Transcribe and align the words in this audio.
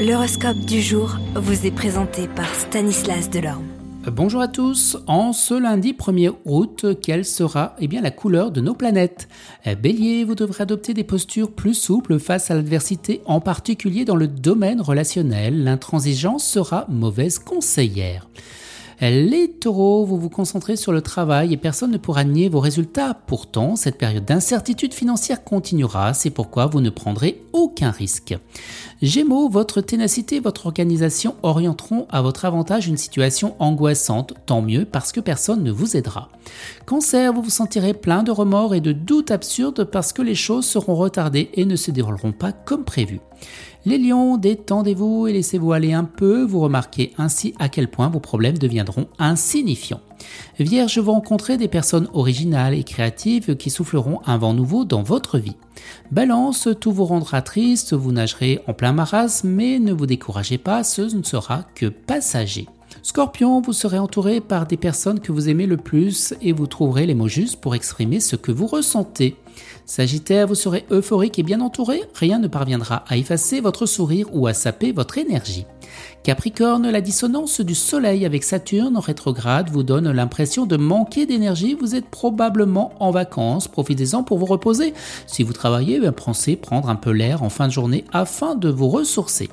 L'horoscope 0.00 0.56
du 0.60 0.80
jour 0.80 1.18
vous 1.34 1.66
est 1.66 1.70
présenté 1.70 2.26
par 2.26 2.54
Stanislas 2.54 3.28
Delorme. 3.28 3.66
Bonjour 4.10 4.40
à 4.40 4.48
tous, 4.48 4.96
en 5.06 5.34
ce 5.34 5.52
lundi 5.52 5.92
1er 5.92 6.32
août, 6.46 6.86
quelle 7.02 7.26
sera 7.26 7.76
eh 7.80 7.86
bien, 7.86 8.00
la 8.00 8.10
couleur 8.10 8.50
de 8.50 8.62
nos 8.62 8.72
planètes? 8.72 9.28
Bélier, 9.82 10.24
vous 10.24 10.34
devrez 10.34 10.62
adopter 10.62 10.94
des 10.94 11.04
postures 11.04 11.52
plus 11.52 11.74
souples 11.74 12.18
face 12.18 12.50
à 12.50 12.54
l'adversité, 12.54 13.20
en 13.26 13.42
particulier 13.42 14.06
dans 14.06 14.16
le 14.16 14.26
domaine 14.26 14.80
relationnel. 14.80 15.64
L'intransigeance 15.64 16.46
sera 16.46 16.86
mauvaise 16.88 17.38
conseillère. 17.38 18.26
Les 19.00 19.50
taureaux, 19.50 20.04
vous 20.04 20.18
vous 20.18 20.28
concentrez 20.28 20.76
sur 20.76 20.92
le 20.92 21.00
travail 21.00 21.54
et 21.54 21.56
personne 21.56 21.90
ne 21.90 21.96
pourra 21.96 22.22
nier 22.22 22.50
vos 22.50 22.60
résultats. 22.60 23.14
Pourtant, 23.14 23.74
cette 23.74 23.96
période 23.96 24.26
d'incertitude 24.26 24.92
financière 24.92 25.42
continuera, 25.42 26.12
c'est 26.12 26.28
pourquoi 26.28 26.66
vous 26.66 26.82
ne 26.82 26.90
prendrez 26.90 27.40
aucun 27.54 27.90
risque. 27.92 28.36
Gémeaux, 29.00 29.48
votre 29.48 29.80
ténacité 29.80 30.36
et 30.36 30.40
votre 30.40 30.66
organisation 30.66 31.34
orienteront 31.42 32.06
à 32.10 32.20
votre 32.20 32.44
avantage 32.44 32.88
une 32.88 32.98
situation 32.98 33.56
angoissante, 33.58 34.34
tant 34.44 34.60
mieux 34.60 34.84
parce 34.84 35.12
que 35.12 35.20
personne 35.20 35.64
ne 35.64 35.72
vous 35.72 35.96
aidera. 35.96 36.28
Cancer, 36.84 37.32
vous 37.32 37.40
vous 37.40 37.48
sentirez 37.48 37.94
plein 37.94 38.22
de 38.22 38.30
remords 38.30 38.74
et 38.74 38.82
de 38.82 38.92
doutes 38.92 39.30
absurdes 39.30 39.84
parce 39.84 40.12
que 40.12 40.20
les 40.20 40.34
choses 40.34 40.66
seront 40.66 40.94
retardées 40.94 41.48
et 41.54 41.64
ne 41.64 41.76
se 41.76 41.90
dérouleront 41.90 42.32
pas 42.32 42.52
comme 42.52 42.84
prévu. 42.84 43.20
Les 43.86 43.96
lions, 43.96 44.36
détendez-vous 44.36 45.26
et 45.26 45.32
laissez-vous 45.32 45.72
aller 45.72 45.94
un 45.94 46.04
peu, 46.04 46.42
vous 46.42 46.60
remarquez 46.60 47.14
ainsi 47.16 47.54
à 47.58 47.70
quel 47.70 47.88
point 47.88 48.10
vos 48.10 48.20
problèmes 48.20 48.58
deviendront 48.58 48.89
insignifiants. 49.18 50.00
Vierge, 50.58 50.98
vous 50.98 51.12
rencontrez 51.12 51.56
des 51.56 51.68
personnes 51.68 52.08
originales 52.12 52.74
et 52.74 52.84
créatives 52.84 53.56
qui 53.56 53.70
souffleront 53.70 54.20
un 54.26 54.38
vent 54.38 54.54
nouveau 54.54 54.84
dans 54.84 55.02
votre 55.02 55.38
vie. 55.38 55.56
Balance, 56.10 56.68
tout 56.80 56.92
vous 56.92 57.06
rendra 57.06 57.42
triste, 57.42 57.94
vous 57.94 58.12
nagerez 58.12 58.60
en 58.66 58.74
plein 58.74 58.92
marasme, 58.92 59.48
mais 59.48 59.78
ne 59.78 59.92
vous 59.92 60.06
découragez 60.06 60.58
pas, 60.58 60.84
ce 60.84 61.02
ne 61.02 61.22
sera 61.22 61.64
que 61.74 61.86
passager. 61.86 62.66
Scorpion, 63.02 63.60
vous 63.60 63.72
serez 63.72 63.98
entouré 63.98 64.40
par 64.40 64.66
des 64.66 64.76
personnes 64.76 65.20
que 65.20 65.32
vous 65.32 65.48
aimez 65.48 65.66
le 65.66 65.76
plus 65.76 66.34
et 66.42 66.52
vous 66.52 66.66
trouverez 66.66 67.06
les 67.06 67.14
mots 67.14 67.28
justes 67.28 67.60
pour 67.60 67.74
exprimer 67.74 68.20
ce 68.20 68.36
que 68.36 68.52
vous 68.52 68.66
ressentez. 68.66 69.36
Sagittaire, 69.86 70.46
vous 70.46 70.54
serez 70.54 70.84
euphorique 70.90 71.38
et 71.38 71.42
bien 71.42 71.60
entouré, 71.60 72.02
rien 72.14 72.38
ne 72.38 72.48
parviendra 72.48 73.04
à 73.08 73.16
effacer 73.16 73.60
votre 73.60 73.86
sourire 73.86 74.26
ou 74.32 74.46
à 74.46 74.54
saper 74.54 74.92
votre 74.92 75.18
énergie. 75.18 75.66
Capricorne, 76.22 76.90
la 76.90 77.00
dissonance 77.00 77.62
du 77.62 77.74
Soleil 77.74 78.26
avec 78.26 78.44
Saturne 78.44 78.98
en 78.98 79.00
rétrograde 79.00 79.70
vous 79.70 79.82
donne 79.82 80.10
l'impression 80.10 80.66
de 80.66 80.76
manquer 80.76 81.24
d'énergie, 81.24 81.72
vous 81.72 81.94
êtes 81.94 82.10
probablement 82.10 82.92
en 83.00 83.10
vacances, 83.10 83.68
profitez-en 83.68 84.22
pour 84.22 84.36
vous 84.36 84.44
reposer. 84.44 84.92
Si 85.26 85.42
vous 85.42 85.54
travaillez, 85.54 85.98
ben, 85.98 86.12
pensez 86.12 86.56
prendre 86.56 86.90
un 86.90 86.96
peu 86.96 87.10
l'air 87.10 87.42
en 87.42 87.48
fin 87.48 87.68
de 87.68 87.72
journée 87.72 88.04
afin 88.12 88.54
de 88.54 88.68
vous 88.68 88.90
ressourcer. 88.90 89.48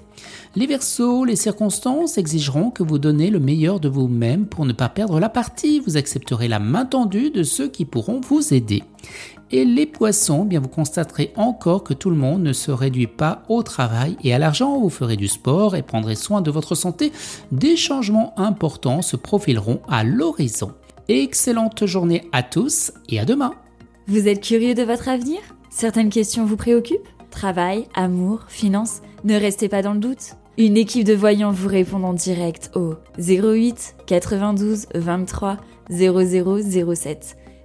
Les 0.57 0.67
Verseaux, 0.67 1.23
les 1.23 1.37
circonstances 1.37 2.17
exigeront 2.17 2.69
que 2.69 2.83
vous 2.83 2.99
donnez 2.99 3.29
le 3.29 3.39
meilleur 3.39 3.79
de 3.79 3.87
vous-même 3.87 4.45
pour 4.45 4.65
ne 4.65 4.73
pas 4.73 4.89
perdre 4.89 5.21
la 5.21 5.29
partie. 5.29 5.79
Vous 5.79 5.95
accepterez 5.95 6.49
la 6.49 6.59
main 6.59 6.85
tendue 6.85 7.29
de 7.29 7.43
ceux 7.43 7.69
qui 7.69 7.85
pourront 7.85 8.19
vous 8.19 8.53
aider. 8.53 8.83
Et 9.51 9.63
les 9.63 9.85
poissons, 9.85 10.43
bien 10.43 10.59
vous 10.59 10.67
constaterez 10.67 11.31
encore 11.37 11.83
que 11.83 11.93
tout 11.93 12.09
le 12.09 12.17
monde 12.17 12.43
ne 12.43 12.51
se 12.51 12.69
réduit 12.69 13.07
pas 13.07 13.43
au 13.47 13.63
travail 13.63 14.17
et 14.23 14.33
à 14.33 14.39
l'argent. 14.39 14.79
Vous 14.79 14.89
ferez 14.89 15.15
du 15.15 15.29
sport 15.29 15.75
et 15.75 15.83
prendrez 15.83 16.15
soin 16.15 16.41
de 16.41 16.51
votre 16.51 16.75
santé. 16.75 17.13
Des 17.53 17.77
changements 17.77 18.37
importants 18.37 19.01
se 19.01 19.15
profileront 19.15 19.79
à 19.87 20.03
l'horizon. 20.03 20.73
Excellente 21.07 21.85
journée 21.85 22.27
à 22.33 22.43
tous 22.43 22.91
et 23.07 23.19
à 23.19 23.25
demain. 23.25 23.53
Vous 24.07 24.27
êtes 24.27 24.41
curieux 24.41 24.73
de 24.73 24.83
votre 24.83 25.07
avenir? 25.07 25.39
Certaines 25.69 26.09
questions 26.09 26.45
vous 26.45 26.57
préoccupent? 26.57 27.07
Travail, 27.31 27.87
amour, 27.93 28.41
finances? 28.49 29.01
Ne 29.23 29.35
restez 29.35 29.69
pas 29.69 29.81
dans 29.81 29.93
le 29.93 29.99
doute. 29.99 30.35
Une 30.57 30.75
équipe 30.75 31.05
de 31.05 31.13
voyants 31.13 31.51
vous 31.51 31.69
répond 31.69 32.03
en 32.03 32.13
direct 32.13 32.71
au 32.75 32.95
08 33.19 33.95
92 34.07 34.87
23 34.95 35.57
0007. 35.89 37.37